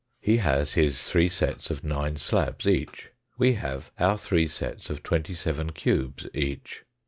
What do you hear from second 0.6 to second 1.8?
his three sets